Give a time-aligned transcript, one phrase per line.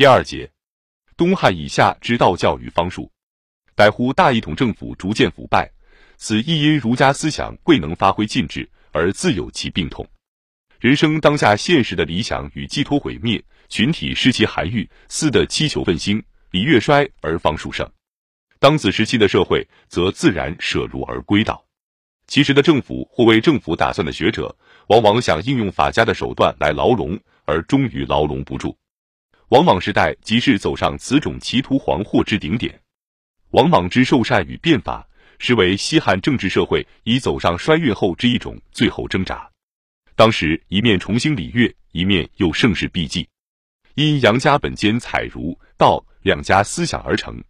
[0.00, 0.50] 第二节，
[1.14, 3.12] 东汉以下之道教与方术，
[3.74, 5.70] 逮乎大一统政府逐渐腐败，
[6.16, 10.08] 此亦因儒家思想未能发挥尽致，而自有其病痛。
[10.78, 17.86] 人生当下现实的理想与寄托毁灭，群体失其涵育，私的祈求奋兴，礼乐衰而方术盛。
[18.58, 21.62] 当此时期的社会，则自然舍儒而归道。
[22.26, 24.56] 其实的政府或为政府打算的学者，
[24.86, 28.74] 往往想应用法家的手段来牢笼，而终于牢笼不住。
[29.50, 32.80] 王莽时代即是走上此种歧途惶惑之顶点。
[33.50, 35.04] 王莽之受禅与变法，
[35.40, 39.50] 实为西汉政治社会已走上衰运后之一种最后挣扎。
[40.14, 43.28] 当时一面重兴礼乐，一面又盛世避忌。
[43.96, 47.42] 因杨家本兼采儒道两家思想而成，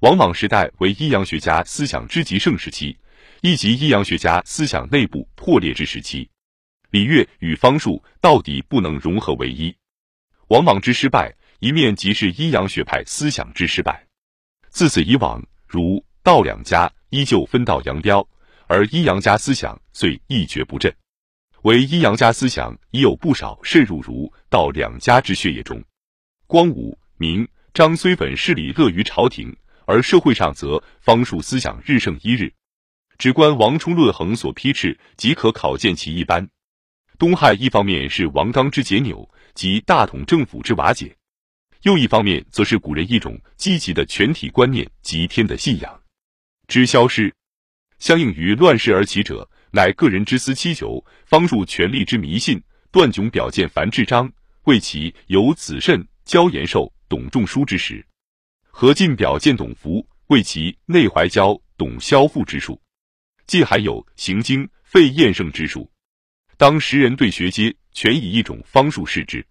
[0.00, 2.94] 王莽时代为阴阳学家思想之极盛时期。
[3.40, 6.28] 亦即阴阳学家思想内部破裂之时期，
[6.90, 9.74] 礼乐与方术到底不能融合为一。
[10.48, 14.06] 王莽之失败，一面即是阴阳学派思想之失败。
[14.68, 18.26] 自此以往，儒道两家依旧分道扬镳，
[18.66, 20.94] 而阴阳家思想遂一蹶不振。
[21.62, 25.82] 唯阴阳家思想已有不少渗入儒道两家之血液中。
[26.46, 32.52] 光武、明、张虽本势力乐于朝廷，而社会上则方术思想日盛一日。
[33.18, 36.48] 只观王充论衡所批示，即可考见其一斑。
[37.18, 41.16] 东汉一方面是王纲之解纽及大统政府之瓦解，
[41.82, 46.02] 又一方面则是古人一种积极的全体观念及天的信仰
[46.68, 47.32] 之消失。
[47.98, 52.62] 相应于乱世而起者，乃个人之私祈求，方术权力之迷信。
[52.92, 54.32] 段炯表见樊志章，
[54.64, 58.02] 为其有子慎、焦延寿、董仲舒之时；
[58.70, 62.80] 何进表见董福，为其内怀焦、董萧父之术。
[63.46, 65.90] 既还有行经废晏圣之术，
[66.56, 69.46] 当时人对学阶全以一种方术视之，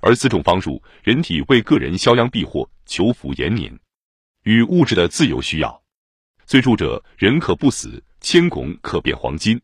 [0.00, 3.78] 而此种方术，人体为个人消殃避祸、求福延年，
[4.44, 5.82] 与物质的自由需要。
[6.46, 9.60] 最著者，人可不死，千汞可变黄金。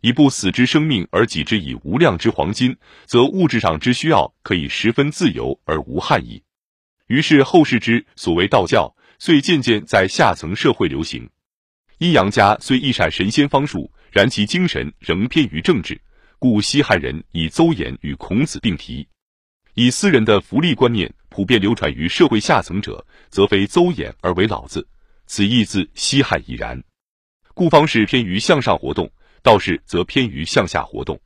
[0.00, 2.76] 以不死之生命而给之以无量之黄金，
[3.06, 6.42] 则物质上之需要可以十分自由而无憾矣。
[7.06, 11.30] 于是后世之所谓道教，遂渐渐在下层社会流行。
[11.98, 16.00] 阴阳家虽亦善神仙方术，然其精神仍偏于政治，
[16.40, 19.06] 故西汉人以邹衍与孔子并提。
[19.74, 24.86] 以私人的福利观念普遍流传于社会下层者，则非邹衍而为老子，
[25.26, 26.78] 此亦自西汉已然。
[27.54, 29.10] 故方士偏于向上活动，
[29.42, 31.18] 道士则偏于向下活动。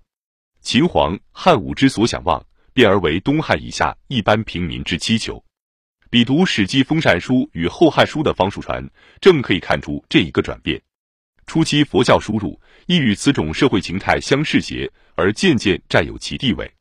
[0.60, 5.42] 秦皇汉武之所想望，变而为东汉以下一般平民之祈求。
[6.08, 8.88] 比读《史记·封禅书》与《后汉书》的方术传，
[9.20, 10.80] 正可以看出这一个转变。
[11.48, 16.72] 初期佛教输入，亦与此种社会形态相适谐，而渐渐占有其地位。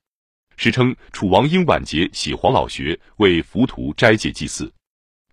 [0.58, 4.72] 史称楚王因晚节喜黄老学，为浮屠斋戒祭祀。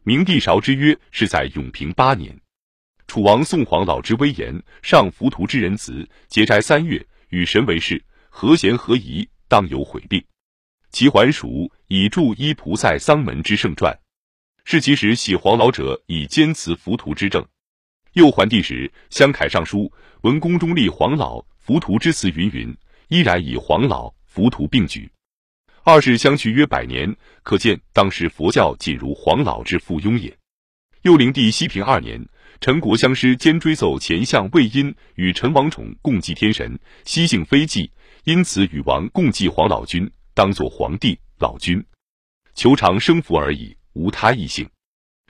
[0.02, 2.36] 明帝韶之曰是在永平八年，
[3.06, 10.22] 楚王宋黄老之威严，上浮屠之仁慈，节斋三月，与神为誓，何贤何宜，当有悔病。
[10.90, 13.96] 其还蜀以著依菩萨丧门之圣传，
[14.64, 17.46] 是其时喜黄老者以坚持浮屠之政。
[18.14, 19.90] 又桓帝时，相凯上书，
[20.22, 22.76] 文宫中立黄老浮屠之词云云，
[23.12, 25.12] 依然以黄老浮屠并举。
[25.82, 30.34] 二世相去约百年，可见当时佛教仅如黄老之附庸也。
[31.02, 32.26] 又灵帝西平二年，
[32.58, 37.90] 陈国相师兼追奏前相魏因与陈王宠共祭天神，西姓非祭，
[38.24, 40.10] 因此与王共祭黄老君。
[40.32, 41.84] 当作皇帝老君，
[42.54, 44.66] 求长生福而已，无他异性。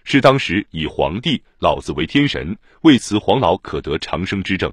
[0.05, 4.73] 是当时以皇帝老子为天神，为此黄老可得长生之政。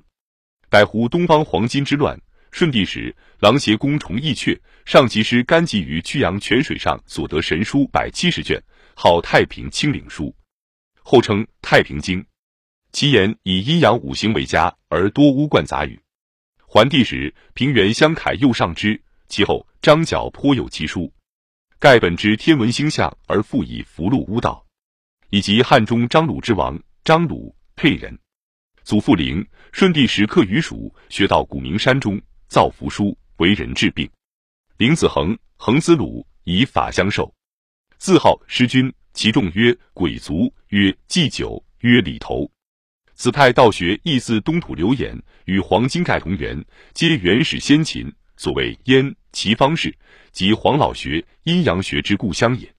[0.70, 2.22] 逮乎东方黄金之乱，
[2.52, 8.62] 顺帝时，狼邪公崇义阙上集师甘集于曲阳泉水上所得神书百七十卷，
[8.96, 10.26] 号《太平清领书》，
[11.04, 12.22] 后称《太平经》。
[12.92, 16.00] 其言以阴阳五行为家，而多污贯杂语。
[16.66, 19.00] 桓帝时，平原相楷又上之。
[19.28, 21.14] 其后，张角颇有其书，
[21.78, 24.66] 盖本之天文星象，而复以符箓巫道，
[25.30, 28.18] 以及汉中张鲁之王张鲁沛人，
[28.84, 34.10] 祖父陵，顺帝时刻于蜀，学到古名山中，造福书，为人治病。
[34.78, 37.32] 林子恒，恒子鲁，以法相授，
[38.00, 42.50] 自号师君，其众曰鬼卒，曰祭酒，曰里头。
[43.14, 45.16] 此派道学亦自东土流言，
[45.46, 46.66] 与黄金盖同源，
[46.96, 48.12] 皆原始先秦。
[48.36, 49.16] 所谓燕。
[49.32, 49.96] 其方式
[50.32, 52.74] 即黄老学、阴阳学之故乡也。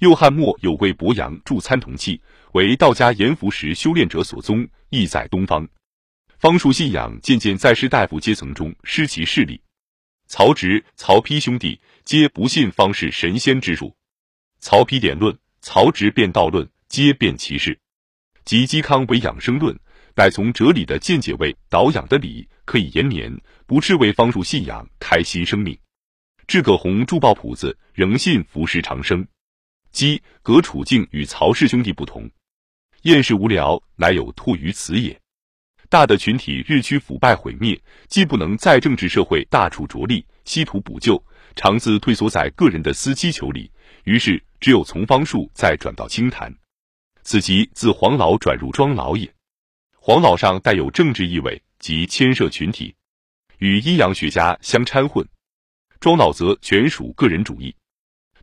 [0.00, 2.20] 右汉末有位伯阳著参同契，
[2.54, 5.68] 为道家严福时修炼者所宗，亦在东方。
[6.38, 9.60] 方术信仰渐渐在士大夫阶层中失其势力。
[10.28, 13.94] 曹植、曹丕兄弟皆不信方士神仙之术。
[14.58, 17.78] 曹丕典论、曹植辩道论，皆辩其事。
[18.44, 19.76] 及嵇康为养生论，
[20.14, 23.32] 乃从哲理的见解为导养的理，可以延绵；
[23.66, 25.76] 不至为方术信仰，开新生命。
[26.46, 29.26] 至葛洪著报谱子，仍信服食长生。
[29.90, 32.30] 姬葛处境与曹氏兄弟不同，
[33.02, 35.18] 厌世无聊，乃有托于此也。
[35.88, 41.22] 大的群体日趋腐败毁灭，既不能在政治社会大处着力，稀图补救，
[41.54, 43.70] 常自退缩在个人的私机求里，
[44.04, 46.52] 于是只有从方术再转到清谈。
[47.22, 49.32] 此即自黄老转入庄老也。
[49.98, 52.94] 黄老上带有政治意味，即牵涉群体，
[53.58, 55.24] 与阴阳学家相掺混；
[55.98, 57.74] 庄老则全属个人主义。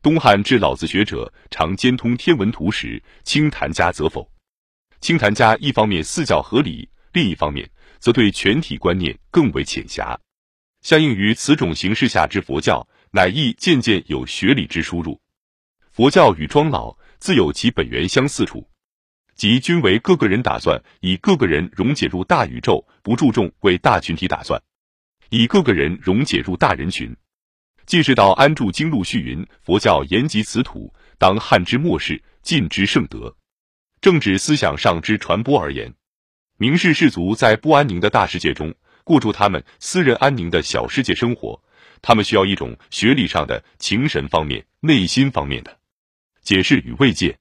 [0.01, 4.29] 东汉至老子学者常兼通天文图史，清谈家则否。
[4.99, 7.69] 清谈家一方面四教合理，另一方面
[7.99, 10.19] 则对全体观念更为浅狭。
[10.81, 15.17] 相应于此种形式下之佛教，乃亦渐渐有学理之输入。
[15.91, 18.67] 佛教与庄老自有其本源相似处。
[19.35, 24.61] 即均为各个人打算，以各个人溶解入大宇宙，不注重为大群体打算，
[25.29, 27.15] 以各个人溶解入大人群。
[27.85, 33.35] 进士道安住经录序云：佛教言及此土，当汉之末世，尽之圣德。
[34.01, 35.93] 政治思想上之传播而言，
[36.63, 38.73] 名士士族在不安宁的大世界中，
[39.03, 41.61] 过住他们私人安宁的小世界生活。
[42.01, 45.77] 他们需要一种学理上的、情神方面、内心方面的
[46.41, 47.37] 解释与慰藉。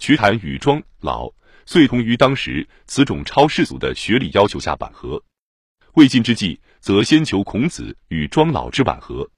[0.00, 1.32] 瞿昙与庄老
[1.66, 5.22] 遂同于当时此种超世俗的学理要求下板和。
[5.94, 9.30] 魏晋之际，则先求孔子与庄老之板和。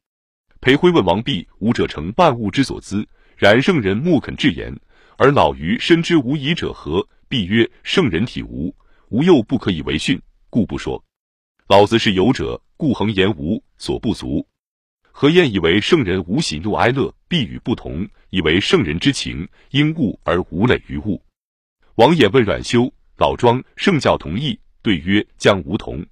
[0.62, 3.06] 裴辉问王弼：“吾者成万物之所资，
[3.36, 4.74] 然圣人莫肯至言，
[5.18, 8.74] 而老于深知无疑者何？”弼曰：“圣人体无，
[9.10, 11.04] 吾又不可以为训，故不说。
[11.68, 14.46] 老子是有者，故恒言无所不足。
[15.12, 21.20] 何晏以为圣人无喜怒哀乐，必与不同。”以为圣人之情因物而无累于物。
[21.96, 26.06] 王衍问阮修、老庄圣教同意，对曰：将无同。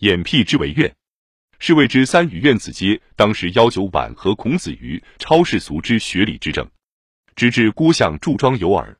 [0.00, 0.94] 衍辟之为怨，
[1.58, 6.68] 是谓之三与怨子皆当时要求晚和孔子于超世俗之学理之政，
[7.34, 8.94] 直至郭象著庄有耳。